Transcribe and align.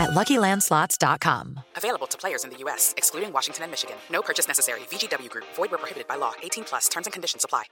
at 0.00 0.10
LuckyLandSlots.com. 0.10 1.60
Available 1.76 2.06
to 2.08 2.18
players 2.18 2.44
in 2.44 2.50
the 2.50 2.56
U.S., 2.64 2.94
excluding 2.96 3.32
Washington 3.32 3.64
and 3.64 3.70
Michigan. 3.70 3.96
No 4.10 4.22
purchase 4.22 4.48
necessary. 4.48 4.80
VGW 4.90 5.28
Group. 5.28 5.44
Void 5.54 5.70
where 5.70 5.78
prohibited 5.78 6.08
by 6.08 6.16
law. 6.16 6.32
18 6.42 6.64
plus. 6.64 6.88
Terms 6.88 7.06
and 7.06 7.12
conditions 7.12 7.44
apply. 7.44 7.64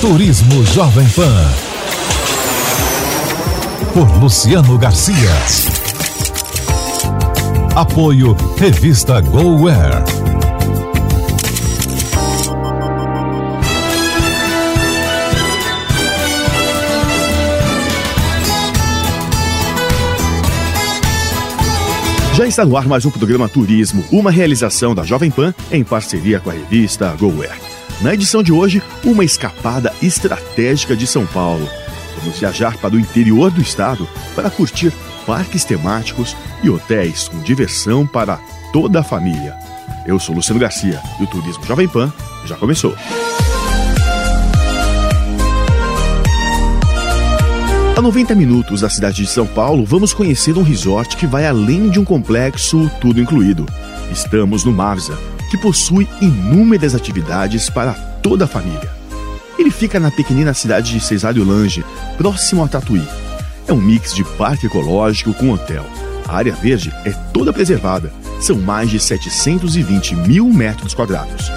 Turismo 0.00 0.62
Jovem 0.74 1.08
Pan. 1.16 1.54
Por 3.92 4.08
Luciano 4.20 4.78
Garcia. 4.78 5.34
Apoio 7.76 8.34
Revista 8.56 9.20
GoWare. 9.20 10.19
Já 22.40 22.46
está 22.46 22.64
no 22.64 22.74
ar 22.74 22.86
mais 22.88 23.04
um 23.04 23.10
programa 23.10 23.50
Turismo, 23.50 24.02
uma 24.10 24.30
realização 24.30 24.94
da 24.94 25.02
Jovem 25.02 25.30
Pan 25.30 25.52
em 25.70 25.84
parceria 25.84 26.40
com 26.40 26.48
a 26.48 26.54
revista 26.54 27.14
GoWare. 27.18 27.60
Na 28.00 28.14
edição 28.14 28.42
de 28.42 28.50
hoje, 28.50 28.82
uma 29.04 29.22
escapada 29.22 29.92
estratégica 30.02 30.96
de 30.96 31.06
São 31.06 31.26
Paulo. 31.26 31.68
Vamos 32.18 32.38
viajar 32.38 32.78
para 32.78 32.94
o 32.94 32.98
interior 32.98 33.50
do 33.50 33.60
estado 33.60 34.08
para 34.34 34.48
curtir 34.48 34.90
parques 35.26 35.66
temáticos 35.66 36.34
e 36.62 36.70
hotéis 36.70 37.28
com 37.28 37.42
diversão 37.42 38.06
para 38.06 38.40
toda 38.72 39.00
a 39.00 39.04
família. 39.04 39.54
Eu 40.06 40.18
sou 40.18 40.34
Luciano 40.34 40.58
Garcia 40.58 40.98
e 41.20 41.24
o 41.24 41.26
Turismo 41.26 41.66
Jovem 41.66 41.88
Pan 41.88 42.10
já 42.46 42.56
começou. 42.56 42.96
A 48.00 48.02
90 48.02 48.34
minutos 48.34 48.80
da 48.80 48.88
cidade 48.88 49.22
de 49.22 49.28
São 49.28 49.46
Paulo, 49.46 49.84
vamos 49.84 50.14
conhecer 50.14 50.56
um 50.56 50.62
resort 50.62 51.18
que 51.18 51.26
vai 51.26 51.46
além 51.46 51.90
de 51.90 52.00
um 52.00 52.04
complexo 52.04 52.90
tudo 52.98 53.20
incluído. 53.20 53.66
Estamos 54.10 54.64
no 54.64 54.72
Marza, 54.72 55.18
que 55.50 55.58
possui 55.58 56.08
inúmeras 56.18 56.94
atividades 56.94 57.68
para 57.68 57.92
toda 57.92 58.46
a 58.46 58.48
família. 58.48 58.90
Ele 59.58 59.70
fica 59.70 60.00
na 60.00 60.10
pequenina 60.10 60.54
cidade 60.54 60.94
de 60.94 61.00
Cesário 61.00 61.44
Lange, 61.44 61.84
próximo 62.16 62.64
a 62.64 62.68
Tatuí. 62.68 63.06
É 63.68 63.72
um 63.74 63.82
mix 63.82 64.14
de 64.14 64.24
parque 64.24 64.64
ecológico 64.64 65.34
com 65.34 65.50
hotel. 65.50 65.84
A 66.26 66.36
área 66.36 66.54
verde 66.54 66.90
é 67.04 67.10
toda 67.34 67.52
preservada. 67.52 68.10
São 68.40 68.56
mais 68.56 68.88
de 68.88 68.98
720 68.98 70.16
mil 70.16 70.46
metros 70.46 70.94
quadrados. 70.94 71.50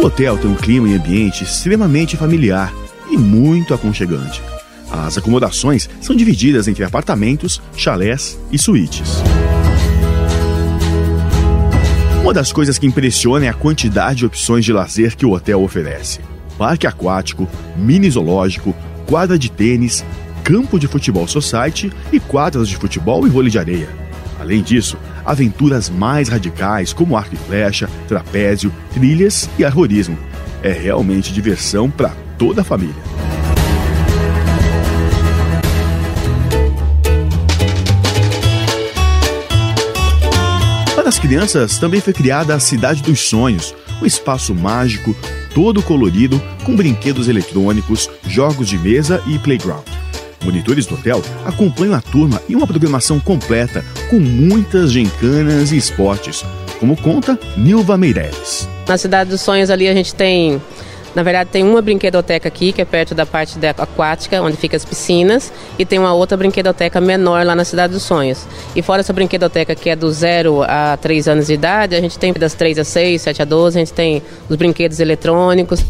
O 0.00 0.06
hotel 0.06 0.38
tem 0.38 0.50
um 0.50 0.56
clima 0.56 0.88
e 0.88 0.94
ambiente 0.94 1.44
extremamente 1.44 2.16
familiar 2.16 2.72
e 3.10 3.16
muito 3.16 3.74
aconchegante. 3.74 4.42
As 4.90 5.16
acomodações 5.16 5.88
são 6.00 6.16
divididas 6.16 6.66
entre 6.66 6.84
apartamentos, 6.84 7.62
chalés 7.76 8.38
e 8.50 8.58
suítes. 8.58 9.22
Uma 12.22 12.34
das 12.34 12.52
coisas 12.52 12.78
que 12.78 12.86
impressiona 12.86 13.46
é 13.46 13.48
a 13.48 13.54
quantidade 13.54 14.18
de 14.18 14.26
opções 14.26 14.64
de 14.64 14.72
lazer 14.72 15.16
que 15.16 15.24
o 15.24 15.32
hotel 15.32 15.62
oferece: 15.62 16.20
parque 16.58 16.86
aquático, 16.86 17.48
mini 17.76 18.10
zoológico, 18.10 18.74
quadra 19.06 19.38
de 19.38 19.50
tênis, 19.50 20.04
campo 20.44 20.78
de 20.78 20.86
futebol 20.86 21.26
society 21.26 21.92
e 22.12 22.20
quadras 22.20 22.68
de 22.68 22.76
futebol 22.76 23.26
e 23.26 23.30
vôlei 23.30 23.50
de 23.50 23.58
areia. 23.58 23.88
Além 24.38 24.62
disso, 24.62 24.96
aventuras 25.24 25.88
mais 25.88 26.28
radicais 26.28 26.92
como 26.92 27.16
arco 27.16 27.34
e 27.34 27.38
flecha, 27.38 27.88
trapézio, 28.08 28.72
trilhas 28.92 29.48
e 29.58 29.64
arborismo. 29.64 30.18
É 30.62 30.72
realmente 30.72 31.32
diversão 31.32 31.90
para 31.90 32.12
toda 32.40 32.62
a 32.62 32.64
família. 32.64 32.94
Para 40.94 41.10
as 41.10 41.18
crianças, 41.18 41.78
também 41.78 42.00
foi 42.00 42.14
criada 42.14 42.54
a 42.54 42.58
Cidade 42.58 43.02
dos 43.02 43.20
Sonhos, 43.20 43.74
um 44.00 44.06
espaço 44.06 44.54
mágico, 44.54 45.14
todo 45.54 45.82
colorido, 45.82 46.42
com 46.64 46.74
brinquedos 46.74 47.28
eletrônicos, 47.28 48.08
jogos 48.26 48.68
de 48.68 48.78
mesa 48.78 49.22
e 49.26 49.38
playground. 49.38 49.84
Monitores 50.42 50.86
do 50.86 50.94
hotel 50.94 51.22
acompanham 51.44 51.94
a 51.94 52.00
turma 52.00 52.40
em 52.48 52.54
uma 52.54 52.66
programação 52.66 53.20
completa, 53.20 53.84
com 54.08 54.18
muitas 54.18 54.92
gincanas 54.92 55.72
e 55.72 55.76
esportes, 55.76 56.42
como 56.78 56.96
conta 56.96 57.38
Nilva 57.58 57.98
Meireles. 57.98 58.66
Na 58.88 58.96
Cidade 58.96 59.28
dos 59.28 59.42
Sonhos 59.42 59.68
ali 59.68 59.86
a 59.86 59.92
gente 59.92 60.14
tem 60.14 60.58
na 61.14 61.22
verdade, 61.22 61.50
tem 61.50 61.64
uma 61.64 61.82
brinquedoteca 61.82 62.48
aqui, 62.48 62.72
que 62.72 62.80
é 62.80 62.84
perto 62.84 63.14
da 63.14 63.26
parte 63.26 63.58
da 63.58 63.70
aquática, 63.70 64.40
onde 64.42 64.56
ficam 64.56 64.76
as 64.76 64.84
piscinas, 64.84 65.52
e 65.78 65.84
tem 65.84 65.98
uma 65.98 66.12
outra 66.12 66.36
brinquedoteca 66.36 67.00
menor 67.00 67.44
lá 67.44 67.54
na 67.54 67.64
Cidade 67.64 67.92
dos 67.92 68.02
Sonhos. 68.02 68.46
E 68.74 68.82
fora 68.82 69.00
essa 69.00 69.12
brinquedoteca 69.12 69.74
que 69.74 69.90
é 69.90 69.96
do 69.96 70.10
0 70.10 70.62
a 70.62 70.96
3 70.96 71.28
anos 71.28 71.46
de 71.48 71.54
idade, 71.54 71.96
a 71.96 72.00
gente 72.00 72.18
tem 72.18 72.32
das 72.32 72.54
3 72.54 72.78
a 72.78 72.84
6, 72.84 73.22
7 73.22 73.42
a 73.42 73.44
12, 73.44 73.78
a 73.78 73.80
gente 73.80 73.92
tem 73.92 74.22
os 74.48 74.56
brinquedos 74.56 75.00
eletrônicos. 75.00 75.84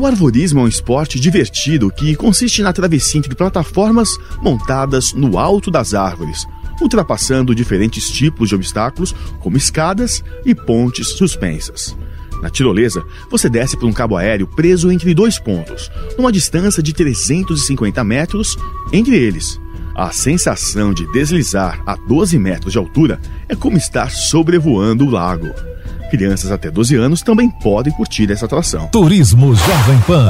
O 0.00 0.06
arvorismo 0.06 0.60
é 0.60 0.62
um 0.62 0.68
esporte 0.68 1.20
divertido 1.20 1.90
que 1.90 2.16
consiste 2.16 2.62
na 2.62 2.72
travessia 2.72 3.18
entre 3.18 3.34
plataformas 3.34 4.08
montadas 4.40 5.12
no 5.12 5.38
alto 5.38 5.70
das 5.70 5.92
árvores, 5.92 6.46
ultrapassando 6.80 7.54
diferentes 7.54 8.10
tipos 8.10 8.48
de 8.48 8.54
obstáculos, 8.54 9.14
como 9.40 9.56
escadas 9.56 10.24
e 10.44 10.54
pontes 10.54 11.08
suspensas. 11.08 11.96
Na 12.42 12.48
tirolesa, 12.48 13.04
você 13.30 13.48
desce 13.48 13.76
por 13.76 13.86
um 13.86 13.92
cabo 13.92 14.16
aéreo 14.16 14.46
preso 14.46 14.90
entre 14.90 15.14
dois 15.14 15.38
pontos, 15.38 15.90
numa 16.16 16.32
distância 16.32 16.82
de 16.82 16.92
350 16.92 18.02
metros 18.02 18.56
entre 18.92 19.16
eles. 19.16 19.60
A 19.94 20.10
sensação 20.10 20.94
de 20.94 21.10
deslizar 21.12 21.82
a 21.84 21.94
12 21.96 22.38
metros 22.38 22.72
de 22.72 22.78
altura 22.78 23.20
é 23.48 23.54
como 23.54 23.76
estar 23.76 24.10
sobrevoando 24.10 25.04
o 25.04 25.10
lago. 25.10 25.50
Crianças 26.10 26.50
até 26.50 26.70
12 26.70 26.96
anos 26.96 27.22
também 27.22 27.48
podem 27.48 27.92
curtir 27.92 28.30
essa 28.32 28.46
atração. 28.46 28.88
Turismo 28.88 29.54
Jovem 29.54 30.00
Pan. 30.06 30.26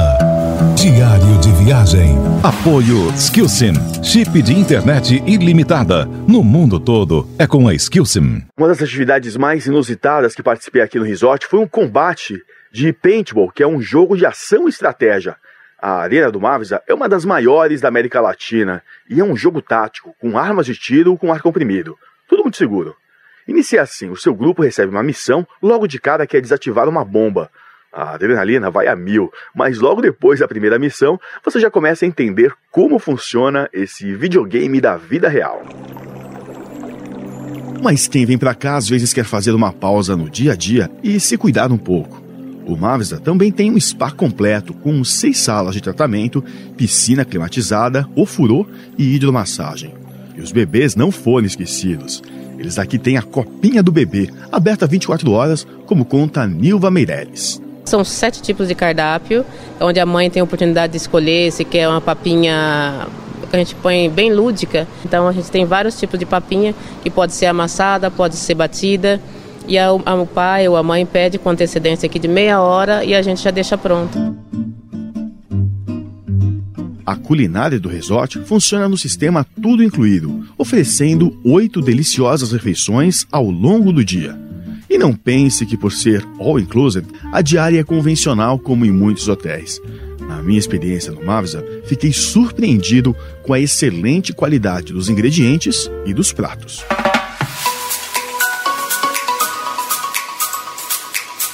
Diário 0.75 1.39
de 1.39 1.51
viagem. 1.63 2.15
Apoio 2.43 3.11
Skillsim. 3.15 3.73
Chip 4.03 4.41
de 4.43 4.53
internet 4.53 5.21
ilimitada. 5.25 6.05
No 6.05 6.43
mundo 6.43 6.79
todo 6.79 7.27
é 7.39 7.47
com 7.47 7.67
a 7.67 7.73
Skillsim. 7.73 8.43
Uma 8.55 8.67
das 8.67 8.81
atividades 8.81 9.35
mais 9.35 9.65
inusitadas 9.65 10.35
que 10.35 10.43
participei 10.43 10.83
aqui 10.83 10.99
no 10.99 11.05
resort 11.05 11.47
foi 11.47 11.59
um 11.59 11.67
combate 11.67 12.39
de 12.71 12.93
paintball, 12.93 13.51
que 13.51 13.63
é 13.63 13.67
um 13.67 13.81
jogo 13.81 14.15
de 14.15 14.25
ação 14.25 14.67
e 14.67 14.69
estratégia. 14.69 15.35
A 15.81 15.93
Arena 15.93 16.31
do 16.31 16.39
Mavisa 16.39 16.79
é 16.87 16.93
uma 16.93 17.09
das 17.09 17.25
maiores 17.25 17.81
da 17.81 17.87
América 17.87 18.21
Latina 18.21 18.83
e 19.09 19.19
é 19.19 19.23
um 19.23 19.35
jogo 19.35 19.63
tático, 19.63 20.15
com 20.19 20.37
armas 20.37 20.67
de 20.67 20.75
tiro 20.75 21.17
com 21.17 21.33
ar 21.33 21.41
comprimido. 21.41 21.97
Tudo 22.29 22.43
muito 22.43 22.57
seguro. 22.57 22.95
Inicia 23.47 23.81
assim: 23.81 24.09
o 24.09 24.15
seu 24.15 24.33
grupo 24.33 24.63
recebe 24.63 24.91
uma 24.91 25.03
missão, 25.03 25.47
logo 25.61 25.87
de 25.87 25.99
cara 25.99 26.25
que 26.27 26.37
é 26.37 26.41
desativar 26.41 26.87
uma 26.87 27.03
bomba. 27.03 27.49
A 27.93 28.13
adrenalina 28.13 28.71
vai 28.71 28.87
a 28.87 28.95
mil, 28.95 29.29
mas 29.53 29.79
logo 29.79 30.01
depois 30.01 30.39
da 30.39 30.47
primeira 30.47 30.79
missão, 30.79 31.19
você 31.43 31.59
já 31.59 31.69
começa 31.69 32.05
a 32.05 32.07
entender 32.07 32.53
como 32.71 32.97
funciona 32.97 33.69
esse 33.73 34.15
videogame 34.15 34.79
da 34.79 34.95
vida 34.95 35.27
real. 35.27 35.61
Mas 37.81 38.07
quem 38.07 38.25
vem 38.25 38.37
para 38.37 38.55
cá 38.55 38.77
às 38.77 38.87
vezes 38.87 39.11
quer 39.11 39.25
fazer 39.25 39.51
uma 39.51 39.73
pausa 39.73 40.15
no 40.15 40.29
dia 40.29 40.53
a 40.53 40.55
dia 40.55 40.89
e 41.03 41.19
se 41.19 41.37
cuidar 41.37 41.71
um 41.71 41.77
pouco. 41.77 42.21
O 42.65 42.77
Mavisa 42.77 43.19
também 43.19 43.51
tem 43.51 43.71
um 43.71 43.79
spa 43.79 44.11
completo 44.11 44.73
com 44.73 45.03
seis 45.03 45.39
salas 45.39 45.73
de 45.73 45.81
tratamento, 45.81 46.43
piscina 46.77 47.25
climatizada, 47.25 48.07
ofurô 48.15 48.67
e 48.97 49.15
hidromassagem. 49.15 49.93
E 50.37 50.41
os 50.41 50.51
bebês 50.51 50.95
não 50.95 51.11
foram 51.11 51.47
esquecidos. 51.47 52.21
Eles 52.61 52.77
aqui 52.77 52.99
têm 52.99 53.17
a 53.17 53.23
copinha 53.23 53.81
do 53.81 53.91
bebê, 53.91 54.29
aberta 54.51 54.85
24 54.85 55.31
horas, 55.31 55.65
como 55.87 56.05
conta 56.05 56.45
Nilva 56.45 56.91
Meireles. 56.91 57.59
São 57.85 58.03
sete 58.03 58.39
tipos 58.39 58.67
de 58.67 58.75
cardápio, 58.75 59.43
onde 59.79 59.99
a 59.99 60.05
mãe 60.05 60.29
tem 60.29 60.41
a 60.41 60.43
oportunidade 60.43 60.91
de 60.91 60.97
escolher 60.97 61.51
se 61.51 61.65
quer 61.65 61.89
uma 61.89 61.99
papinha 61.99 63.07
que 63.49 63.55
a 63.55 63.57
gente 63.57 63.73
põe 63.73 64.07
bem 64.11 64.31
lúdica. 64.31 64.87
Então 65.03 65.27
a 65.27 65.31
gente 65.31 65.49
tem 65.49 65.65
vários 65.65 65.99
tipos 65.99 66.19
de 66.19 66.25
papinha 66.25 66.75
que 67.01 67.09
pode 67.09 67.33
ser 67.33 67.47
amassada, 67.47 68.11
pode 68.11 68.35
ser 68.35 68.53
batida. 68.53 69.19
E 69.67 69.79
a, 69.79 69.87
a, 69.87 70.13
o 70.13 70.27
pai 70.27 70.67
ou 70.67 70.77
a 70.77 70.83
mãe 70.83 71.03
pede 71.03 71.39
com 71.39 71.49
antecedência 71.49 72.05
aqui 72.05 72.19
de 72.19 72.27
meia 72.27 72.61
hora 72.61 73.03
e 73.03 73.15
a 73.15 73.23
gente 73.23 73.41
já 73.41 73.49
deixa 73.49 73.75
pronto. 73.75 74.19
A 77.05 77.15
culinária 77.15 77.79
do 77.79 77.89
resort 77.89 78.39
funciona 78.45 78.87
no 78.87 78.97
sistema 78.97 79.45
tudo 79.61 79.83
incluído, 79.83 80.45
oferecendo 80.57 81.39
oito 81.43 81.81
deliciosas 81.81 82.51
refeições 82.51 83.25
ao 83.31 83.49
longo 83.49 83.91
do 83.91 84.03
dia. 84.03 84.37
E 84.89 84.97
não 84.97 85.13
pense 85.13 85.65
que 85.65 85.77
por 85.77 85.91
ser 85.91 86.25
all 86.37 86.59
inclusive, 86.59 87.07
a 87.31 87.41
diária 87.41 87.79
é 87.79 87.83
convencional 87.83 88.59
como 88.59 88.85
em 88.85 88.91
muitos 88.91 89.27
hotéis. 89.27 89.81
Na 90.27 90.41
minha 90.41 90.59
experiência 90.59 91.11
no 91.11 91.23
Mavisa, 91.23 91.65
fiquei 91.85 92.13
surpreendido 92.13 93.15
com 93.43 93.53
a 93.53 93.59
excelente 93.59 94.33
qualidade 94.33 94.93
dos 94.93 95.09
ingredientes 95.09 95.89
e 96.05 96.13
dos 96.13 96.31
pratos. 96.31 96.83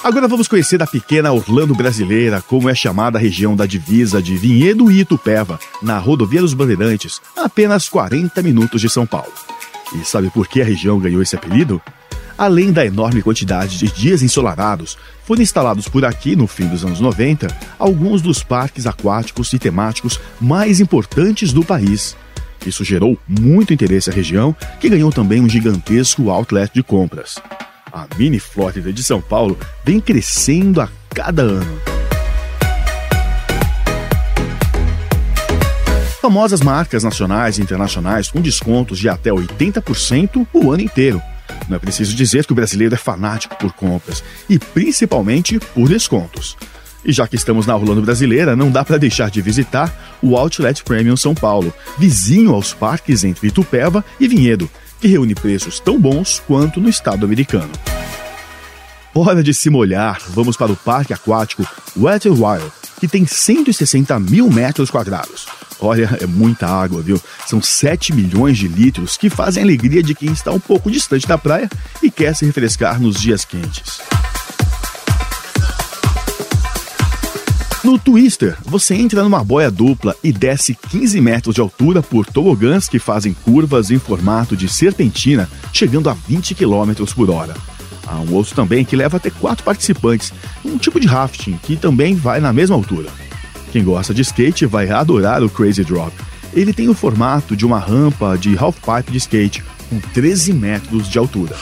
Agora 0.07 0.25
vamos 0.25 0.47
conhecer 0.47 0.81
a 0.81 0.87
pequena 0.87 1.33
Orlando 1.33 1.75
brasileira, 1.75 2.41
como 2.41 2.69
é 2.69 2.73
chamada 2.73 3.17
a 3.17 3.21
região 3.21 3.57
da 3.57 3.65
divisa 3.65 4.21
de 4.21 4.37
Vinhedo 4.37 4.89
e 4.89 5.01
Itupeva, 5.01 5.59
na 5.81 5.99
rodovia 5.99 6.39
dos 6.39 6.53
Bandeirantes, 6.53 7.19
a 7.35 7.43
apenas 7.43 7.89
40 7.89 8.41
minutos 8.41 8.79
de 8.79 8.89
São 8.89 9.05
Paulo. 9.05 9.33
E 9.93 10.05
sabe 10.05 10.29
por 10.29 10.47
que 10.47 10.61
a 10.61 10.63
região 10.63 10.97
ganhou 10.97 11.21
esse 11.21 11.35
apelido? 11.35 11.81
Além 12.37 12.71
da 12.71 12.85
enorme 12.85 13.21
quantidade 13.21 13.77
de 13.77 13.91
dias 13.91 14.23
ensolarados, 14.23 14.97
foram 15.25 15.41
instalados 15.41 15.89
por 15.89 16.05
aqui, 16.05 16.37
no 16.37 16.47
fim 16.47 16.67
dos 16.67 16.85
anos 16.85 17.01
90, 17.01 17.53
alguns 17.77 18.21
dos 18.21 18.41
parques 18.41 18.87
aquáticos 18.87 19.51
e 19.51 19.59
temáticos 19.59 20.21
mais 20.39 20.79
importantes 20.79 21.51
do 21.51 21.65
país. 21.65 22.15
Isso 22.65 22.85
gerou 22.85 23.19
muito 23.27 23.73
interesse 23.73 24.09
à 24.09 24.13
região, 24.13 24.55
que 24.79 24.87
ganhou 24.87 25.11
também 25.11 25.41
um 25.41 25.49
gigantesco 25.49 26.29
outlet 26.29 26.73
de 26.73 26.81
compras 26.81 27.41
a 27.97 28.07
Mini 28.15 28.39
Flórida 28.39 28.93
de 28.93 29.03
São 29.03 29.19
Paulo 29.19 29.57
vem 29.83 29.99
crescendo 29.99 30.79
a 30.79 30.87
cada 31.13 31.41
ano. 31.41 31.81
Famosas 36.21 36.61
marcas 36.61 37.03
nacionais 37.03 37.57
e 37.57 37.61
internacionais 37.61 38.29
com 38.29 38.39
descontos 38.39 38.99
de 38.99 39.09
até 39.09 39.31
80% 39.31 40.45
o 40.53 40.71
ano 40.71 40.83
inteiro. 40.83 41.21
Não 41.67 41.77
é 41.77 41.79
preciso 41.79 42.15
dizer 42.15 42.45
que 42.45 42.51
o 42.51 42.55
brasileiro 42.55 42.93
é 42.93 42.97
fanático 42.97 43.57
por 43.57 43.73
compras 43.73 44.23
e 44.47 44.59
principalmente 44.59 45.57
por 45.59 45.89
descontos. 45.89 46.55
E 47.03 47.11
já 47.11 47.27
que 47.27 47.35
estamos 47.35 47.65
na 47.65 47.75
Orlando 47.75 48.01
Brasileira, 48.01 48.55
não 48.55 48.69
dá 48.69 48.83
para 48.83 48.97
deixar 48.97 49.31
de 49.31 49.41
visitar 49.41 50.17
o 50.21 50.35
Outlet 50.35 50.83
Premium 50.83 51.15
São 51.15 51.33
Paulo, 51.33 51.73
vizinho 51.97 52.53
aos 52.53 52.73
parques 52.73 53.23
entre 53.23 53.47
Itupeva 53.47 54.03
e 54.19 54.27
Vinhedo, 54.27 54.69
que 54.99 55.07
reúne 55.07 55.35
preços 55.35 55.79
tão 55.79 55.99
bons 55.99 56.41
quanto 56.45 56.79
no 56.79 56.89
estado 56.89 57.25
americano. 57.25 57.71
Hora 59.13 59.41
de 59.41 59.53
se 59.53 59.69
molhar, 59.69 60.21
vamos 60.29 60.55
para 60.55 60.71
o 60.71 60.75
parque 60.75 61.13
aquático 61.13 61.67
Wet 61.95 62.27
n 62.27 62.35
Wild, 62.39 62.71
que 62.99 63.07
tem 63.07 63.25
160 63.25 64.19
mil 64.19 64.49
metros 64.49 64.91
quadrados. 64.91 65.47
Olha, 65.79 66.17
é 66.21 66.25
muita 66.25 66.67
água, 66.67 67.01
viu? 67.01 67.21
São 67.47 67.61
7 67.61 68.13
milhões 68.13 68.57
de 68.57 68.67
litros 68.67 69.17
que 69.17 69.29
fazem 69.29 69.61
a 69.61 69.65
alegria 69.65 70.03
de 70.03 70.15
quem 70.15 70.31
está 70.31 70.51
um 70.51 70.59
pouco 70.59 70.89
distante 70.89 71.27
da 71.27 71.37
praia 71.37 71.69
e 72.01 72.11
quer 72.11 72.35
se 72.35 72.45
refrescar 72.45 72.99
nos 72.99 73.19
dias 73.19 73.45
quentes. 73.45 73.99
No 77.83 77.97
Twister, 77.99 78.57
você 78.65 78.95
entra 78.95 79.23
numa 79.23 79.43
boia 79.43 79.69
dupla 79.69 80.15
e 80.23 80.31
desce 80.31 80.73
15 80.89 81.21
metros 81.21 81.55
de 81.55 81.61
altura 81.61 82.01
por 82.01 82.25
tobogãs 82.25 82.89
que 82.89 82.97
fazem 82.97 83.33
curvas 83.45 83.91
em 83.91 83.99
formato 83.99 84.57
de 84.57 84.67
serpentina, 84.67 85.47
chegando 85.71 86.09
a 86.09 86.13
20 86.13 86.55
km 86.55 87.05
por 87.15 87.29
hora. 87.29 87.55
Há 88.05 88.15
um 88.19 88.33
outro 88.33 88.55
também 88.55 88.83
que 88.83 88.95
leva 88.95 89.17
até 89.17 89.29
quatro 89.29 89.63
participantes, 89.63 90.33
um 90.65 90.77
tipo 90.77 90.99
de 90.99 91.07
rafting 91.07 91.59
que 91.61 91.75
também 91.75 92.15
vai 92.15 92.39
na 92.39 92.51
mesma 92.51 92.75
altura. 92.75 93.09
Quem 93.71 93.83
gosta 93.83 94.13
de 94.13 94.21
skate 94.21 94.65
vai 94.65 94.89
adorar 94.89 95.43
o 95.43 95.49
Crazy 95.49 95.83
Drop. 95.83 96.11
Ele 96.53 96.73
tem 96.73 96.89
o 96.89 96.95
formato 96.95 97.55
de 97.55 97.65
uma 97.65 97.79
rampa 97.79 98.37
de 98.37 98.57
half-pipe 98.57 99.11
de 99.11 99.17
skate, 99.19 99.63
com 99.89 99.99
13 99.99 100.51
metros 100.51 101.07
de 101.07 101.19
altura. 101.19 101.55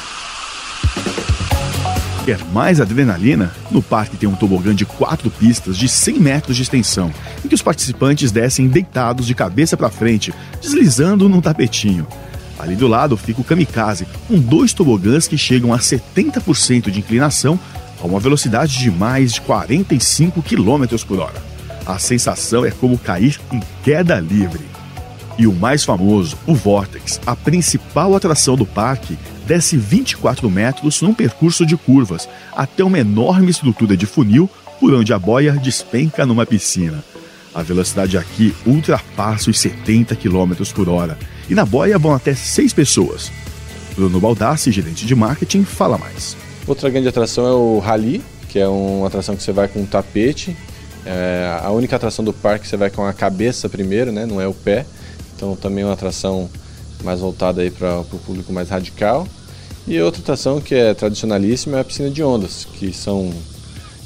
Quer 2.25 2.44
mais 2.45 2.81
adrenalina? 2.81 3.51
No 3.69 3.83
parque 3.83 4.18
tem 4.18 4.27
um 4.27 4.33
tobogã 4.33 4.74
de 4.74 4.83
quatro 4.83 5.30
pistas 5.30 5.77
de 5.77 5.88
100 5.88 6.19
metros 6.19 6.57
de 6.57 6.63
extensão, 6.63 7.13
em 7.45 7.48
que 7.48 7.54
os 7.54 7.62
participantes 7.62 8.31
descem 8.31 8.68
deitados 8.68 9.27
de 9.27 9.36
cabeça 9.36 9.77
para 9.77 9.92
frente, 9.92 10.33
deslizando 10.60 11.30
num 11.30 11.39
tapetinho. 11.39 12.07
Ali 12.57 12.75
do 12.75 12.88
lado 12.88 13.16
fica 13.16 13.42
o 13.42 13.44
kamikaze, 13.44 14.07
com 14.27 14.39
dois 14.39 14.74
tobogãs 14.74 15.27
que 15.27 15.38
chegam 15.38 15.72
a 15.72 15.77
70% 15.77 16.89
de 16.89 16.98
inclinação 16.98 17.60
a 18.01 18.07
uma 18.07 18.19
velocidade 18.19 18.80
de 18.80 18.89
mais 18.89 19.33
de 19.33 19.42
45 19.42 20.42
km 20.42 20.98
por 21.07 21.19
hora. 21.19 21.44
A 21.86 22.00
sensação 22.00 22.66
é 22.66 22.72
como 22.72 22.98
cair 22.98 23.39
em 23.51 23.62
queda 23.83 24.19
livre. 24.19 24.75
E 25.38 25.46
o 25.46 25.54
mais 25.54 25.84
famoso, 25.84 26.38
o 26.48 26.56
Vortex, 26.56 27.20
a 27.26 27.36
principal 27.36 28.16
atração 28.16 28.56
do 28.56 28.66
parque, 28.66 29.18
desce 29.46 29.76
24 29.76 30.50
metros 30.50 31.02
num 31.02 31.14
percurso 31.14 31.66
de 31.66 31.76
curvas 31.76 32.28
até 32.56 32.84
uma 32.84 33.00
enorme 33.00 33.52
estrutura 33.52 33.98
de 33.98 34.06
funil 34.06 34.50
por 34.80 34.94
onde 34.94 35.14
a 35.14 35.20
boia 35.20 35.54
despenca 35.54 36.26
numa 36.26 36.46
piscina. 36.46 37.04
A 37.54 37.62
velocidade 37.62 38.18
aqui 38.18 38.54
ultrapassa 38.66 39.50
os 39.50 39.60
70 39.60 40.16
km 40.16 40.54
por 40.74 40.90
hora 40.90 41.18
e 41.50 41.56
na 41.56 41.66
boia 41.66 41.98
vão 41.98 42.14
até 42.14 42.34
seis 42.34 42.74
pessoas. 42.74 43.32
Bruno 43.96 44.20
Baldassi, 44.20 44.72
gerente 44.72 45.06
de 45.06 45.16
marketing, 45.16 45.64
fala 45.64 45.98
mais. 45.98 46.36
Outra 46.68 46.90
grande 46.90 47.08
atração 47.08 47.48
é 47.48 47.52
o 47.52 47.80
Rally, 47.80 48.22
que 48.50 48.60
é 48.60 48.68
uma 48.68 49.08
atração 49.08 49.36
que 49.36 49.44
você 49.44 49.52
vai 49.52 49.68
com 49.68 49.82
um 49.82 49.86
tapete. 49.86 50.56
É 51.06 51.60
a 51.62 51.72
única 51.72 51.96
atração 51.96 52.26
do 52.26 52.34
parque 52.34 52.68
você 52.68 52.76
vai 52.76 52.90
com 52.90 53.06
a 53.06 53.14
cabeça 53.14 53.70
primeiro, 53.70 54.12
né? 54.12 54.26
não 54.26 54.42
é 54.42 54.48
o 54.48 54.54
pé. 54.54 54.86
Então 55.36 55.56
também 55.56 55.84
uma 55.84 55.94
atração 55.94 56.50
mais 57.04 57.20
voltada 57.20 57.62
aí 57.62 57.70
para 57.70 58.00
o 58.00 58.06
público 58.26 58.52
mais 58.52 58.70
radical. 58.70 59.28
E 59.88 60.00
outra 60.02 60.22
atração 60.22 60.60
que 60.60 60.74
é 60.74 60.94
tradicionalíssima 60.94 61.78
é 61.78 61.82
a 61.82 61.84
piscina 61.84 62.10
de 62.10 62.24
ondas, 62.24 62.66
que 62.74 62.92
são 62.92 63.32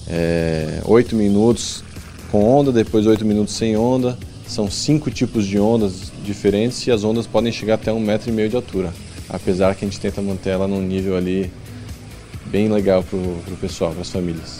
é, 0.07 0.81
8 0.85 1.15
minutos 1.15 1.83
com 2.31 2.43
onda, 2.43 2.71
depois 2.71 3.05
8 3.05 3.25
minutos 3.25 3.55
sem 3.55 3.77
onda. 3.77 4.17
São 4.47 4.69
cinco 4.69 5.11
tipos 5.11 5.45
de 5.45 5.59
ondas 5.59 6.11
diferentes 6.25 6.85
e 6.87 6.91
as 6.91 7.03
ondas 7.03 7.27
podem 7.27 7.51
chegar 7.51 7.75
até 7.75 7.93
um 7.93 7.99
metro 7.99 8.29
e 8.29 8.33
meio 8.33 8.49
de 8.49 8.55
altura. 8.55 8.91
Apesar 9.29 9.75
que 9.75 9.85
a 9.85 9.87
gente 9.87 9.99
tenta 9.99 10.21
manter 10.21 10.49
ela 10.49 10.67
num 10.67 10.81
nível 10.81 11.15
ali 11.15 11.51
bem 12.47 12.67
legal 12.67 13.03
para 13.03 13.17
o 13.17 13.57
pessoal, 13.61 13.91
para 13.91 14.01
as 14.01 14.09
famílias. 14.09 14.59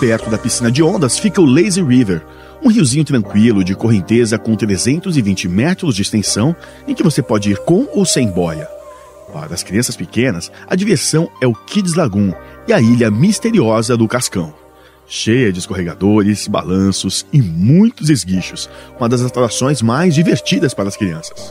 Perto 0.00 0.30
da 0.30 0.38
piscina 0.38 0.70
de 0.70 0.80
ondas 0.80 1.18
fica 1.18 1.40
o 1.40 1.44
Lazy 1.44 1.82
River, 1.82 2.24
um 2.62 2.68
riozinho 2.68 3.04
tranquilo 3.04 3.64
de 3.64 3.74
correnteza 3.74 4.38
com 4.38 4.54
320 4.54 5.48
metros 5.48 5.96
de 5.96 6.02
extensão 6.02 6.54
em 6.86 6.94
que 6.94 7.02
você 7.02 7.20
pode 7.20 7.50
ir 7.50 7.58
com 7.58 7.88
ou 7.92 8.06
sem 8.06 8.28
boia. 8.28 8.68
Para 9.32 9.52
as 9.52 9.64
crianças 9.64 9.96
pequenas, 9.96 10.52
a 10.68 10.76
diversão 10.76 11.28
é 11.42 11.48
o 11.48 11.52
Kids 11.52 11.94
Lagoon 11.94 12.32
e 12.68 12.72
a 12.72 12.80
ilha 12.80 13.10
misteriosa 13.10 13.96
do 13.96 14.06
Cascão. 14.06 14.54
Cheia 15.04 15.52
de 15.52 15.58
escorregadores, 15.58 16.46
balanços 16.46 17.26
e 17.32 17.42
muitos 17.42 18.08
esguichos, 18.08 18.70
uma 19.00 19.08
das 19.08 19.22
atrações 19.22 19.82
mais 19.82 20.14
divertidas 20.14 20.74
para 20.74 20.88
as 20.88 20.96
crianças. 20.96 21.50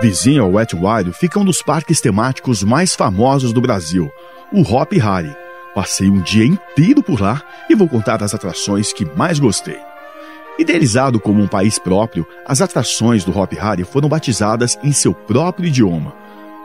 Vizinho 0.00 0.44
ao 0.44 0.52
Wet 0.52 0.76
Wild 0.76 1.12
fica 1.12 1.40
um 1.40 1.44
dos 1.44 1.60
parques 1.60 2.00
temáticos 2.00 2.62
mais 2.62 2.94
famosos 2.94 3.52
do 3.52 3.60
Brasil, 3.60 4.08
o 4.52 4.62
Hop 4.62 4.92
Harry. 4.92 5.34
Passei 5.74 6.08
um 6.08 6.20
dia 6.20 6.46
inteiro 6.46 7.02
por 7.02 7.20
lá 7.20 7.42
e 7.68 7.74
vou 7.74 7.88
contar 7.88 8.22
as 8.22 8.32
atrações 8.32 8.92
que 8.92 9.04
mais 9.16 9.40
gostei. 9.40 9.76
Idealizado 10.56 11.18
como 11.18 11.42
um 11.42 11.48
país 11.48 11.80
próprio, 11.80 12.24
as 12.46 12.62
atrações 12.62 13.24
do 13.24 13.36
Hop 13.36 13.52
Harry 13.54 13.82
foram 13.82 14.08
batizadas 14.08 14.78
em 14.84 14.92
seu 14.92 15.12
próprio 15.12 15.66
idioma. 15.66 16.14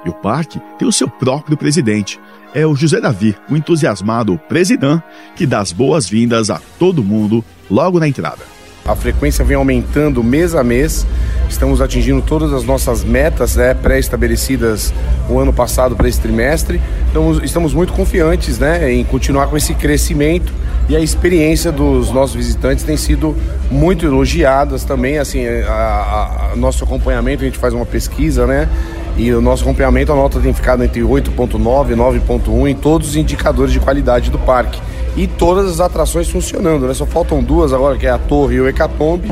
E 0.05 0.09
o 0.09 0.13
parque 0.13 0.61
tem 0.77 0.87
o 0.87 0.91
seu 0.91 1.09
próprio 1.09 1.57
presidente. 1.57 2.19
É 2.53 2.67
o 2.67 2.75
José 2.75 3.01
Davi, 3.01 3.35
o 3.49 3.57
entusiasmado 3.57 4.37
presidente, 4.47 5.03
que 5.35 5.47
dá 5.47 5.59
as 5.59 5.71
boas-vindas 5.71 6.51
a 6.51 6.61
todo 6.77 7.03
mundo 7.03 7.43
logo 7.67 7.99
na 7.99 8.07
entrada. 8.07 8.62
A 8.85 8.97
frequência 8.97 9.45
vem 9.45 9.55
aumentando 9.55 10.21
mês 10.21 10.53
a 10.53 10.63
mês. 10.63 11.07
Estamos 11.49 11.79
atingindo 11.79 12.21
todas 12.21 12.51
as 12.51 12.65
nossas 12.65 13.01
metas 13.01 13.55
né, 13.55 13.73
pré-estabelecidas 13.73 14.93
o 15.29 15.39
ano 15.39 15.53
passado 15.53 15.95
para 15.95 16.09
esse 16.09 16.19
trimestre. 16.19 16.81
Então, 17.09 17.31
estamos 17.43 17.73
muito 17.73 17.93
confiantes 17.93 18.59
né, 18.59 18.91
em 18.91 19.05
continuar 19.05 19.47
com 19.47 19.55
esse 19.55 19.73
crescimento 19.73 20.51
e 20.89 20.97
a 20.97 20.99
experiência 20.99 21.71
dos 21.71 22.11
nossos 22.11 22.35
visitantes 22.35 22.83
tem 22.83 22.97
sido 22.97 23.33
muito 23.71 24.05
elogiadas 24.05 24.83
também. 24.83 25.17
Assim, 25.17 25.47
a, 25.47 26.51
a, 26.51 26.55
nosso 26.57 26.83
acompanhamento, 26.83 27.43
a 27.43 27.45
gente 27.45 27.57
faz 27.57 27.73
uma 27.73 27.85
pesquisa, 27.85 28.45
né? 28.45 28.67
E 29.15 29.31
o 29.31 29.39
nosso 29.39 29.63
acompanhamento, 29.63 30.11
a 30.11 30.15
nota 30.15 30.41
tem 30.41 30.53
ficado 30.53 30.83
entre 30.83 31.01
8.9 31.01 31.91
e 31.91 31.95
9.1 31.95 32.69
em 32.69 32.75
todos 32.75 33.09
os 33.09 33.15
indicadores 33.15 33.71
de 33.71 33.79
qualidade 33.79 34.29
do 34.29 34.39
parque 34.39 34.81
e 35.15 35.27
todas 35.27 35.69
as 35.69 35.79
atrações 35.79 36.29
funcionando, 36.29 36.87
né? 36.87 36.93
Só 36.93 37.05
faltam 37.05 37.43
duas 37.43 37.73
agora, 37.73 37.97
que 37.97 38.07
é 38.07 38.11
a 38.11 38.17
Torre 38.17 38.55
e 38.55 38.61
o 38.61 38.67
Hecatombe. 38.67 39.29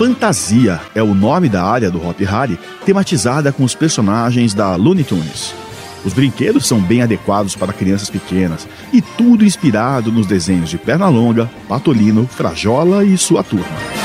Fantasia 0.00 0.80
é 0.94 1.02
o 1.02 1.14
nome 1.14 1.46
da 1.46 1.62
área 1.62 1.90
do 1.90 2.02
Hop 2.02 2.18
Harry, 2.20 2.58
tematizada 2.86 3.52
com 3.52 3.64
os 3.64 3.74
personagens 3.74 4.54
da 4.54 4.74
Looney 4.74 5.04
Tunes. 5.04 5.54
Os 6.02 6.14
brinquedos 6.14 6.66
são 6.66 6.80
bem 6.80 7.02
adequados 7.02 7.54
para 7.54 7.70
crianças 7.70 8.08
pequenas 8.08 8.66
e 8.94 9.02
tudo 9.02 9.44
inspirado 9.44 10.10
nos 10.10 10.26
desenhos 10.26 10.70
de 10.70 10.78
Pernalonga, 10.78 11.50
Patolino, 11.68 12.26
Frajola 12.26 13.04
e 13.04 13.18
sua 13.18 13.44
turma. 13.44 13.99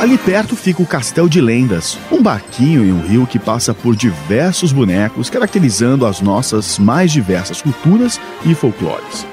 Ali 0.00 0.16
perto 0.16 0.56
fica 0.56 0.80
o 0.80 0.86
Castel 0.86 1.28
de 1.28 1.42
Lendas, 1.42 1.98
um 2.10 2.22
barquinho 2.22 2.82
em 2.82 2.90
um 2.90 3.06
rio 3.06 3.26
que 3.26 3.38
passa 3.38 3.74
por 3.74 3.94
diversos 3.94 4.72
bonecos, 4.72 5.28
caracterizando 5.28 6.06
as 6.06 6.22
nossas 6.22 6.78
mais 6.78 7.12
diversas 7.12 7.60
culturas 7.60 8.18
e 8.46 8.54
folclores. 8.54 9.26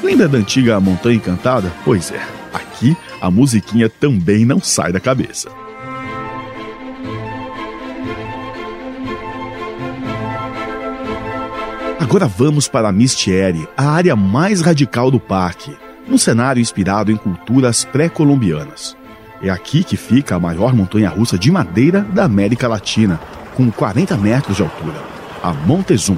Lembra 0.00 0.28
da 0.28 0.38
antiga 0.38 0.78
Montanha 0.78 1.16
Encantada? 1.16 1.72
Pois 1.84 2.12
é, 2.12 2.24
aqui 2.52 2.96
a 3.20 3.32
musiquinha 3.32 3.88
também 3.88 4.44
não 4.44 4.60
sai 4.60 4.92
da 4.92 5.00
cabeça. 5.00 5.50
Agora 11.98 12.28
vamos 12.28 12.68
para 12.68 12.92
Mistieri, 12.92 13.68
a 13.76 13.90
área 13.90 14.14
mais 14.14 14.60
radical 14.60 15.10
do 15.10 15.18
parque, 15.18 15.76
um 16.08 16.16
cenário 16.16 16.60
inspirado 16.60 17.10
em 17.10 17.16
culturas 17.16 17.84
pré-colombianas. 17.84 19.01
É 19.42 19.50
aqui 19.50 19.82
que 19.82 19.96
fica 19.96 20.36
a 20.36 20.38
maior 20.38 20.72
montanha 20.72 21.08
russa 21.08 21.36
de 21.36 21.50
madeira 21.50 22.02
da 22.02 22.24
América 22.24 22.68
Latina, 22.68 23.20
com 23.56 23.70
40 23.72 24.16
metros 24.16 24.56
de 24.56 24.62
altura, 24.62 24.94
a 25.42 25.52
Montezum. 25.52 26.16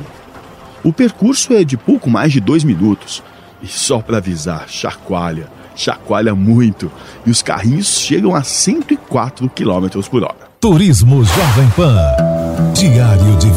O 0.83 0.93
percurso 0.93 1.55
é 1.55 1.65
de 1.65 1.79
pouco 1.79 2.11
mais 2.11 2.33
de 2.33 2.41
dois 2.41 2.63
minutos. 2.65 3.23
E 3.63 3.67
só 3.67 4.01
para 4.01 4.19
avisar, 4.19 4.69
chacoalha, 4.69 5.49
chacoalha 5.75 6.35
muito. 6.35 6.93
E 7.25 7.31
os 7.31 7.43
carrinhos 7.43 7.99
chegam 7.99 8.35
a 8.35 8.43
104 8.43 9.49
km 9.49 10.07
por 10.11 10.23
hora. 10.23 10.45
Turismo 10.61 11.25
Jovem 11.25 11.71
Pan. 11.71 11.97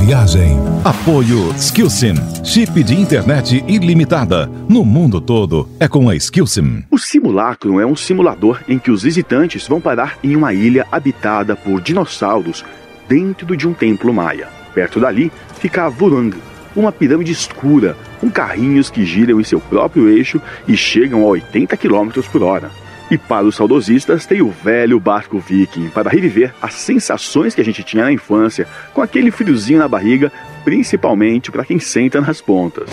Viagem. 0.08 0.58
Apoio 0.86 1.54
Skillsim. 1.58 2.16
Chip 2.42 2.82
de 2.82 2.96
internet 2.96 3.62
ilimitada. 3.68 4.50
No 4.70 4.86
mundo 4.86 5.20
todo 5.20 5.68
é 5.82 5.88
com 5.90 6.08
a 6.08 6.16
Skillsim. 6.16 6.86
O 6.90 6.98
simulacro 6.98 7.82
é 7.82 7.86
um 7.86 7.94
simulador 7.94 8.62
em 8.70 8.80
que 8.80 8.90
os 8.90 9.04
visitantes 9.04 9.68
vão 9.68 9.82
parar 9.82 10.18
em 10.24 10.34
uma 10.34 10.54
ilha 10.54 10.88
habitada 10.90 11.58
por 11.58 11.82
dinossauros 11.82 12.64
dentro 13.10 13.58
de 13.58 13.68
um 13.68 13.74
templo 13.74 14.14
maia. 14.14 14.48
Perto 14.74 14.98
dali 14.98 15.30
fica 15.60 15.84
a 15.84 15.90
Vurang, 15.90 16.34
uma 16.74 16.94
pirâmide 16.94 17.34
escura 17.34 17.98
com 18.22 18.32
carrinhos 18.32 18.90
que 18.90 19.06
giram 19.06 19.42
em 19.42 19.44
seu 19.44 19.60
próprio 19.60 20.08
eixo 20.08 20.42
e 20.66 20.78
chegam 20.78 21.24
a 21.24 21.26
80 21.26 21.76
km 21.76 22.22
por 22.32 22.44
hora. 22.44 22.72
E 23.10 23.18
para 23.18 23.46
os 23.46 23.56
saudosistas, 23.56 24.26
tem 24.26 24.42
o 24.42 24.50
velho 24.50 25.00
barco 25.00 25.40
viking 25.40 25.88
para 25.88 26.10
reviver 26.10 26.54
as 26.62 26.74
sensações 26.74 27.56
que 27.56 27.62
a 27.62 27.64
gente 27.64 27.82
tinha 27.82 28.04
na 28.04 28.12
infância, 28.12 28.68
com 28.94 29.02
aquele 29.02 29.32
friozinho 29.32 29.80
na 29.80 29.88
barriga, 29.88 30.32
principalmente 30.66 31.50
para 31.50 31.64
quem 31.64 31.80
senta 31.80 32.20
nas 32.20 32.42
pontas. 32.42 32.90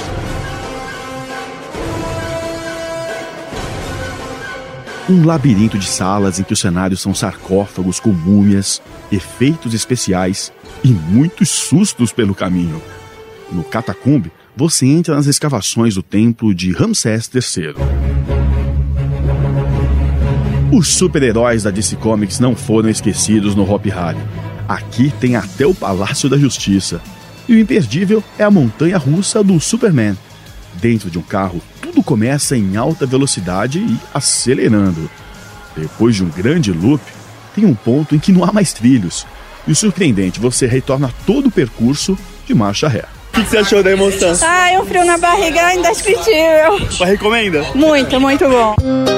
Um 5.10 5.26
labirinto 5.26 5.76
de 5.76 5.86
salas 5.86 6.38
em 6.38 6.44
que 6.44 6.52
os 6.52 6.60
cenários 6.60 7.02
são 7.02 7.12
sarcófagos 7.12 8.00
com 8.00 8.10
múmias, 8.10 8.80
efeitos 9.12 9.74
especiais 9.74 10.52
e 10.82 10.88
muitos 10.88 11.50
sustos 11.50 12.12
pelo 12.12 12.34
caminho. 12.34 12.80
No 13.52 13.64
catacumbe, 13.64 14.32
você 14.56 14.86
entra 14.86 15.16
nas 15.16 15.26
escavações 15.26 15.96
do 15.96 16.02
templo 16.02 16.54
de 16.54 16.72
Ramsés 16.72 17.28
III. 17.34 18.13
Os 20.72 20.88
super-heróis 20.88 21.62
da 21.62 21.70
DC 21.70 21.96
Comics 21.96 22.40
não 22.40 22.56
foram 22.56 22.88
esquecidos 22.88 23.54
no 23.54 23.70
Hop 23.70 23.84
Harry. 23.86 24.18
Aqui 24.68 25.12
tem 25.20 25.36
até 25.36 25.66
o 25.66 25.74
Palácio 25.74 26.28
da 26.28 26.38
Justiça. 26.38 27.00
E 27.48 27.54
o 27.54 27.58
imperdível 27.58 28.24
é 28.38 28.44
a 28.44 28.50
montanha 28.50 28.98
russa 28.98 29.44
do 29.44 29.60
Superman. 29.60 30.16
Dentro 30.74 31.10
de 31.10 31.18
um 31.18 31.22
carro, 31.22 31.60
tudo 31.80 32.02
começa 32.02 32.56
em 32.56 32.76
alta 32.76 33.06
velocidade 33.06 33.78
e 33.78 33.98
acelerando. 34.12 35.08
Depois 35.76 36.16
de 36.16 36.24
um 36.24 36.28
grande 36.28 36.72
loop, 36.72 37.02
tem 37.54 37.64
um 37.64 37.74
ponto 37.74 38.14
em 38.14 38.18
que 38.18 38.32
não 38.32 38.42
há 38.42 38.52
mais 38.52 38.72
trilhos. 38.72 39.26
E 39.66 39.72
o 39.72 39.76
surpreendente, 39.76 40.40
você 40.40 40.66
retorna 40.66 41.12
todo 41.26 41.46
o 41.46 41.50
percurso 41.50 42.18
de 42.46 42.54
marcha 42.54 42.88
ré. 42.88 43.04
O 43.32 43.40
que, 43.40 43.46
você 43.46 43.58
achou 43.58 43.82
da 43.82 43.90
emoção? 43.90 44.36
Ah, 44.42 44.70
é 44.70 44.80
um 44.80 44.86
frio 44.86 45.04
na 45.04 45.18
barriga 45.18 45.74
indescritível. 45.74 46.78
Mas 46.98 47.08
recomenda? 47.08 47.64
Muito, 47.74 48.20
muito 48.20 48.48
bom. 48.48 49.13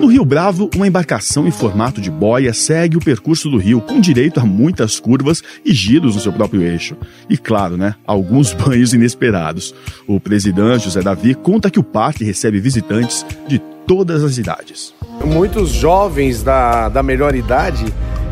No 0.00 0.06
Rio 0.06 0.24
Bravo, 0.24 0.70
uma 0.76 0.86
embarcação 0.86 1.48
em 1.48 1.50
formato 1.50 2.00
de 2.00 2.08
boia 2.08 2.54
segue 2.54 2.96
o 2.96 3.00
percurso 3.00 3.50
do 3.50 3.56
rio, 3.56 3.80
com 3.80 4.00
direito 4.00 4.38
a 4.38 4.44
muitas 4.46 5.00
curvas 5.00 5.42
e 5.64 5.74
giros 5.74 6.14
no 6.14 6.20
seu 6.20 6.32
próprio 6.32 6.62
eixo. 6.62 6.96
E 7.28 7.36
claro, 7.36 7.76
né, 7.76 7.96
alguns 8.06 8.54
banhos 8.54 8.94
inesperados. 8.94 9.74
O 10.06 10.20
presidente 10.20 10.84
José 10.84 11.02
Davi 11.02 11.34
conta 11.34 11.68
que 11.68 11.80
o 11.80 11.82
parque 11.82 12.22
recebe 12.22 12.60
visitantes 12.60 13.26
de 13.48 13.58
todas 13.88 14.22
as 14.22 14.38
idades. 14.38 14.94
Muitos 15.24 15.70
jovens 15.70 16.44
da, 16.44 16.88
da 16.88 17.02
melhor 17.02 17.34
idade 17.34 17.84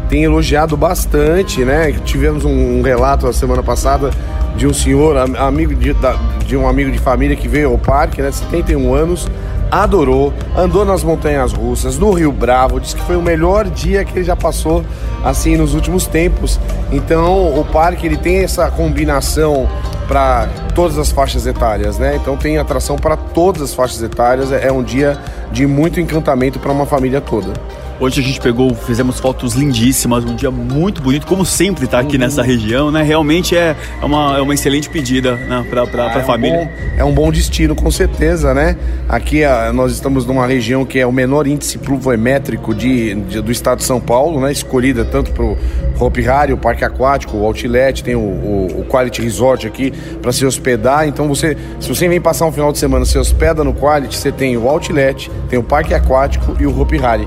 têm 0.08 0.22
elogiado 0.22 0.76
bastante, 0.76 1.64
né? 1.64 1.92
Tivemos 2.04 2.44
um, 2.44 2.78
um 2.78 2.82
relato 2.82 3.26
a 3.26 3.32
semana 3.32 3.62
passada 3.62 4.10
de 4.56 4.68
um 4.68 4.72
senhor, 4.72 5.16
amigo 5.16 5.74
de, 5.74 5.92
da, 5.94 6.12
de 6.46 6.56
um 6.56 6.68
amigo 6.68 6.92
de 6.92 6.98
família 6.98 7.34
que 7.34 7.48
veio 7.48 7.70
ao 7.70 7.78
parque, 7.78 8.22
né? 8.22 8.30
71 8.30 8.94
anos 8.94 9.28
adorou, 9.70 10.32
andou 10.56 10.84
nas 10.84 11.02
montanhas 11.02 11.52
russas, 11.52 11.98
no 11.98 12.12
Rio 12.12 12.32
Bravo, 12.32 12.80
disse 12.80 12.96
que 12.96 13.02
foi 13.02 13.16
o 13.16 13.22
melhor 13.22 13.68
dia 13.68 14.04
que 14.04 14.18
ele 14.18 14.24
já 14.24 14.36
passou 14.36 14.84
assim 15.24 15.56
nos 15.56 15.74
últimos 15.74 16.06
tempos. 16.06 16.58
Então, 16.92 17.58
o 17.58 17.64
parque 17.64 18.06
ele 18.06 18.16
tem 18.16 18.38
essa 18.38 18.70
combinação 18.70 19.68
para 20.06 20.48
todas 20.74 20.98
as 20.98 21.10
faixas 21.10 21.46
etárias, 21.46 21.98
né? 21.98 22.16
Então 22.16 22.36
tem 22.36 22.58
atração 22.58 22.96
para 22.96 23.16
todas 23.16 23.62
as 23.62 23.74
faixas 23.74 24.02
etárias. 24.02 24.52
É 24.52 24.70
um 24.70 24.82
dia 24.82 25.18
de 25.50 25.66
muito 25.66 26.00
encantamento 26.00 26.58
para 26.58 26.70
uma 26.72 26.86
família 26.86 27.20
toda. 27.20 27.52
Hoje 27.98 28.20
a 28.20 28.22
gente 28.22 28.38
pegou, 28.40 28.74
fizemos 28.74 29.18
fotos 29.18 29.54
lindíssimas, 29.54 30.22
um 30.22 30.36
dia 30.36 30.50
muito 30.50 31.00
bonito, 31.00 31.26
como 31.26 31.46
sempre 31.46 31.86
tá 31.86 31.98
aqui 31.98 32.16
uhum. 32.16 32.20
nessa 32.20 32.42
região, 32.42 32.90
né? 32.90 33.02
Realmente 33.02 33.56
é, 33.56 33.74
é, 34.02 34.04
uma, 34.04 34.36
é 34.36 34.40
uma 34.42 34.52
excelente 34.52 34.90
pedida 34.90 35.34
né? 35.34 35.64
para 35.70 35.82
ah, 36.04 36.16
a 36.16 36.18
é 36.18 36.22
família. 36.22 36.60
Um 36.60 36.64
bom, 36.64 36.70
é 36.98 37.04
um 37.04 37.14
bom 37.14 37.32
destino, 37.32 37.74
com 37.74 37.90
certeza, 37.90 38.52
né? 38.52 38.76
Aqui 39.08 39.44
a, 39.44 39.72
nós 39.72 39.92
estamos 39.92 40.26
numa 40.26 40.46
região 40.46 40.84
que 40.84 40.98
é 40.98 41.06
o 41.06 41.12
menor 41.12 41.46
índice 41.46 41.78
pluviométrico 41.78 42.74
de, 42.74 43.14
de 43.14 43.40
do 43.40 43.50
estado 43.50 43.78
de 43.78 43.84
São 43.84 43.98
Paulo, 43.98 44.40
né? 44.40 44.52
Escolhida 44.52 45.02
tanto 45.02 45.32
para 45.32 45.44
o 45.44 45.56
Hopi 45.98 46.28
Hari, 46.28 46.52
o 46.52 46.58
Parque 46.58 46.84
Aquático, 46.84 47.34
o 47.38 47.46
Outlet, 47.46 48.04
tem 48.04 48.14
o, 48.14 48.20
o, 48.20 48.80
o 48.80 48.84
Quality 48.90 49.22
Resort 49.22 49.66
aqui 49.66 49.90
para 50.20 50.32
se 50.32 50.44
hospedar. 50.44 51.08
Então 51.08 51.26
você, 51.26 51.56
se 51.80 51.88
você 51.88 52.06
vem 52.06 52.20
passar 52.20 52.44
um 52.44 52.52
final 52.52 52.70
de 52.72 52.78
semana, 52.78 53.06
se 53.06 53.16
hospeda 53.18 53.64
no 53.64 53.72
Quality, 53.72 54.14
você 54.14 54.30
tem 54.30 54.54
o 54.54 54.68
Outlet, 54.68 55.30
tem 55.48 55.58
o 55.58 55.62
Parque 55.62 55.94
Aquático 55.94 56.54
e 56.60 56.66
o 56.66 56.78
Hopi 56.78 57.02
Hari. 57.02 57.26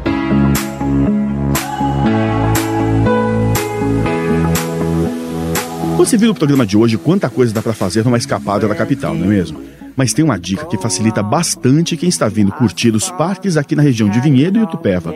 Você 5.99 6.15
viu 6.15 6.29
no 6.29 6.33
programa 6.33 6.65
de 6.65 6.77
hoje 6.77 6.97
quanta 6.97 7.29
coisa 7.29 7.53
dá 7.53 7.61
para 7.61 7.73
fazer 7.73 8.05
numa 8.05 8.17
escapada 8.17 8.65
da 8.65 8.73
capital, 8.73 9.13
não 9.13 9.25
é 9.25 9.27
mesmo? 9.27 9.61
Mas 9.97 10.13
tem 10.13 10.23
uma 10.23 10.39
dica 10.39 10.65
que 10.65 10.77
facilita 10.77 11.21
bastante 11.21 11.97
quem 11.97 12.07
está 12.07 12.29
vindo 12.29 12.53
curtir 12.53 12.95
os 12.95 13.11
parques 13.11 13.57
aqui 13.57 13.75
na 13.75 13.83
região 13.83 14.07
de 14.07 14.21
Vinhedo 14.21 14.57
e 14.57 14.63
Itupeva. 14.63 15.13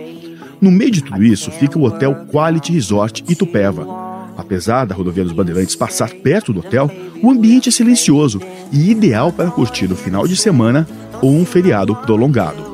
No 0.60 0.70
meio 0.70 0.92
de 0.92 1.02
tudo 1.02 1.24
isso 1.24 1.50
fica 1.52 1.80
o 1.80 1.84
Hotel 1.84 2.28
Quality 2.30 2.74
Resort 2.74 3.24
Itupeva. 3.30 3.88
Apesar 4.36 4.84
da 4.84 4.94
rodovia 4.94 5.24
dos 5.24 5.32
Bandeirantes 5.32 5.74
passar 5.74 6.10
perto 6.10 6.52
do 6.52 6.60
hotel, 6.60 6.92
o 7.22 7.32
ambiente 7.32 7.70
é 7.70 7.72
silencioso 7.72 8.42
e 8.70 8.92
ideal 8.92 9.32
para 9.32 9.52
curtir 9.52 9.90
o 9.90 9.96
final 9.96 10.28
de 10.28 10.36
semana 10.36 10.86
ou 11.22 11.34
um 11.34 11.46
feriado 11.46 11.96
prolongado. 11.96 12.74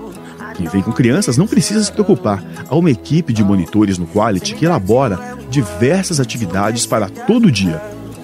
Quem 0.58 0.68
vem 0.68 0.82
com 0.82 0.92
crianças 0.92 1.38
não 1.38 1.46
precisa 1.46 1.84
se 1.84 1.92
preocupar. 1.92 2.44
Há 2.68 2.76
uma 2.76 2.90
equipe 2.90 3.32
de 3.32 3.44
monitores 3.44 4.00
no 4.00 4.08
Quality 4.08 4.56
que 4.56 4.66
elabora 4.66 5.38
diversas 5.48 6.20
atividades 6.20 6.88
para 6.88 7.08
todo 7.08 7.52
dia, 7.52 7.80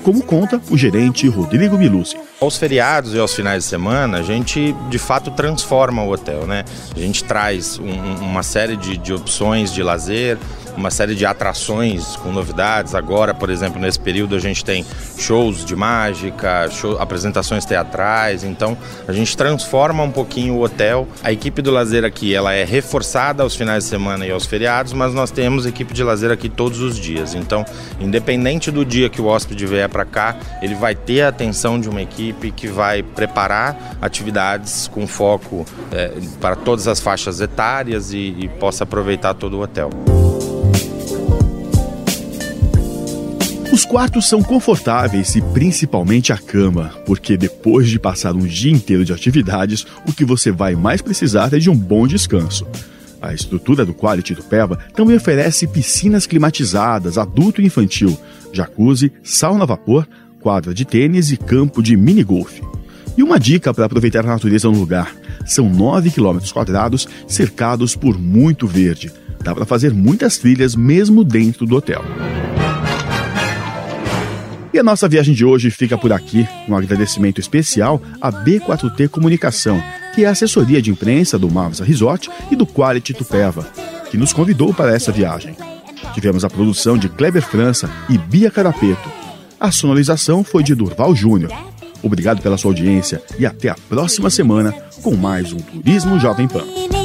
como 0.06 0.22
conta 0.22 0.62
o 0.70 0.78
gerente 0.78 1.28
Rodrigo 1.28 1.80
Milucci. 1.80 2.16
Aos 2.40 2.58
feriados 2.58 3.16
e 3.16 3.20
aos 3.20 3.34
finais 3.34 3.64
de 3.64 3.70
semana, 3.72 4.20
a 4.20 4.22
gente 4.22 4.72
de 4.88 5.00
fato 5.00 5.32
transforma 5.32 6.04
o 6.04 6.12
hotel, 6.12 6.46
né? 6.46 6.64
A 6.96 7.00
gente 7.00 7.24
traz 7.24 7.80
um, 7.80 8.24
uma 8.24 8.44
série 8.44 8.78
de, 8.78 8.98
de 8.98 9.12
opções 9.12 9.74
de 9.74 9.82
lazer, 9.82 10.38
uma 10.78 10.92
série 10.92 11.16
de 11.16 11.26
atrações 11.26 12.16
com 12.18 12.32
novidades. 12.32 12.96
Agora, 12.96 13.34
por 13.34 13.50
exemplo, 13.50 13.80
nesse 13.80 14.00
período 14.00 14.36
a 14.36 14.40
gente 14.40 14.64
tem 14.64 14.86
shows 15.18 15.64
de 15.66 15.76
mágica, 15.76 16.70
show, 16.70 16.98
apresentações 17.00 17.66
teatrais. 17.66 18.44
Então 18.44 18.78
a 19.08 19.14
gente 19.14 19.36
transforma 19.36 20.04
um 20.04 20.12
pouquinho 20.12 20.56
o 20.56 20.64
hotel. 20.64 21.08
A 21.24 21.32
equipe 21.32 21.62
do 21.62 21.72
lazer 21.72 22.04
aqui 22.04 22.34
ela 22.34 22.54
é 22.54 22.64
reforçada 22.64 23.44
aos 23.44 23.56
finais 23.56 23.84
de 23.84 23.90
semana 23.90 24.26
e 24.26 24.32
aos 24.32 24.46
feriados, 24.46 24.94
mas 24.94 25.14
nós 25.14 25.32
temos 25.32 25.66
equipe 25.66 25.94
de 25.94 26.04
lazer 26.04 26.32
aqui 26.32 26.50
todos 26.50 26.82
os 26.82 26.98
dias. 26.98 27.34
Então, 27.34 27.66
independente 28.00 28.72
do 28.72 28.86
dia 28.86 29.10
que 29.10 29.22
o 29.22 29.26
hóspede 29.26 29.66
vier 29.66 29.90
para 29.90 30.06
cá, 30.06 30.36
ele 30.62 30.76
vai 30.76 30.96
ter 30.96 31.22
a 31.22 31.30
atenção 31.30 31.80
de 31.80 31.90
uma 31.90 32.02
equipe 32.02 32.52
que 32.52 32.68
vai 32.68 33.04
preparar 33.04 33.98
atividades 34.02 34.88
com 34.88 35.08
foco 35.08 35.66
é, 35.92 36.12
para 36.40 36.56
todas 36.56 36.88
as 36.88 37.00
faixas 37.00 37.42
etárias 37.42 38.14
e, 38.14 38.36
e 38.40 38.48
possa 38.48 38.84
aproveitar 38.84 39.34
todo 39.34 39.58
o 39.58 39.62
hotel. 39.62 39.90
Os 43.76 43.84
quartos 43.84 44.30
são 44.30 44.42
confortáveis 44.42 45.36
e 45.36 45.42
principalmente 45.42 46.32
a 46.32 46.38
cama, 46.38 46.94
porque 47.06 47.36
depois 47.36 47.90
de 47.90 48.00
passar 48.00 48.34
um 48.34 48.46
dia 48.46 48.72
inteiro 48.72 49.04
de 49.04 49.12
atividades, 49.12 49.86
o 50.08 50.14
que 50.14 50.24
você 50.24 50.50
vai 50.50 50.76
mais 50.78 51.02
precisar 51.02 51.54
é 51.54 51.60
de 51.60 51.70
um 51.70 51.76
bom 51.76 52.08
descanso. 52.08 52.66
A 53.22 53.34
estrutura 53.34 53.86
do 53.86 53.94
Quality 53.94 54.34
do 54.34 54.44
Peva 54.44 54.80
também 54.96 55.18
oferece 55.18 55.68
piscinas 55.68 56.26
climatizadas, 56.26 57.18
adulto 57.18 57.62
e 57.62 57.66
infantil, 57.66 58.18
jacuzzi, 58.54 59.12
sauna 59.22 59.64
a 59.64 59.68
vapor, 59.68 60.08
quadra 60.40 60.74
de 60.74 60.86
tênis 60.86 61.34
e 61.34 61.36
campo 61.36 61.84
de 61.84 61.98
mini 61.98 62.24
golf. 62.24 62.62
E 63.18 63.24
uma 63.24 63.38
dica 63.38 63.74
para 63.74 63.88
aproveitar 63.88 64.24
a 64.24 64.30
natureza 64.30 64.70
no 64.70 64.80
lugar: 64.80 65.14
são 65.46 65.70
9 65.70 66.12
km 66.12 66.38
quadrados 66.54 67.10
cercados 67.28 67.94
por 67.94 68.18
muito 68.18 68.68
verde. 68.68 69.12
Dá 69.44 69.54
para 69.54 69.66
fazer 69.66 69.94
muitas 69.94 70.38
trilhas 70.38 70.78
mesmo 70.78 71.26
dentro 71.26 71.66
do 71.66 71.76
hotel. 71.76 72.06
E 74.76 74.78
a 74.78 74.84
nossa 74.84 75.08
viagem 75.08 75.34
de 75.34 75.46
hoje 75.46 75.72
fica 75.72 75.98
por 75.98 76.12
aqui. 76.12 76.46
Um 76.68 76.76
agradecimento 76.76 77.40
especial 77.40 78.02
à 78.20 78.30
B4T 78.30 79.08
Comunicação, 79.08 79.82
que 80.14 80.26
é 80.26 80.28
a 80.28 80.32
assessoria 80.32 80.82
de 80.82 80.92
imprensa 80.92 81.40
do 81.40 81.50
Marvasa 81.50 81.86
Resort 81.86 82.30
e 82.52 82.58
do 82.58 82.68
Quality 82.68 83.14
Tupeva, 83.14 83.66
que 84.12 84.18
nos 84.18 84.34
convidou 84.34 84.74
para 84.74 84.94
essa 84.94 85.14
viagem. 85.14 85.56
Tivemos 86.14 86.44
a 86.44 86.50
produção 86.50 86.98
de 86.98 87.08
Kleber 87.08 87.42
França 87.42 87.90
e 88.10 88.18
Bia 88.18 88.52
Carapeto. 88.52 89.10
A 89.58 89.72
sonorização 89.72 90.44
foi 90.44 90.62
de 90.62 90.76
Durval 90.76 91.16
Júnior. 91.16 91.54
Obrigado 92.04 92.42
pela 92.42 92.58
sua 92.58 92.72
audiência 92.72 93.24
e 93.40 93.46
até 93.46 93.70
a 93.70 93.78
próxima 93.88 94.30
semana 94.30 94.74
com 95.02 95.16
mais 95.16 95.54
um 95.54 95.58
Turismo 95.58 96.20
Jovem 96.20 96.50
Pan. 96.50 97.05